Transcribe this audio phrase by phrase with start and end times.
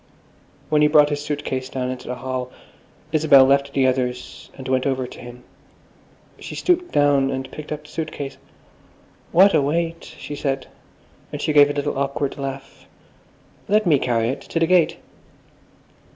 [0.69, 2.51] When he brought his suit case down into the hall,
[3.11, 5.43] Isabel left the others and went over to him.
[6.39, 8.37] She stooped down and picked up the suit case.
[9.31, 10.65] "What a weight!" she said,
[11.31, 12.87] and she gave a little awkward laugh.
[13.67, 14.41] "Let me carry it!
[14.41, 14.97] To the gate."